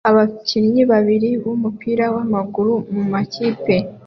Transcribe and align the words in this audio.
Abakinnyi 0.09 0.81
babiri 0.91 1.29
bumupira 1.43 2.05
wamaguru 2.15 2.73
mumakipe 2.93 3.75